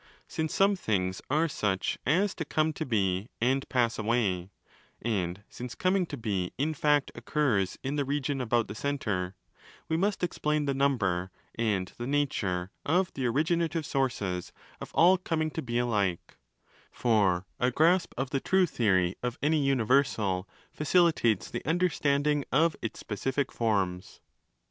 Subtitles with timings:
[0.27, 4.49] Since some things are such as to come to be and pass 25 away,
[4.99, 9.35] and since coming to be in fact occurs in the region about the centre,
[9.87, 15.51] we must explain the zwmder and the nature of the 'originative sources' of all coming
[15.51, 16.33] to be alike:1
[16.91, 22.99] for a grasp of the true theory of any universal facilitates the understanding of its
[22.99, 24.19] specific forms.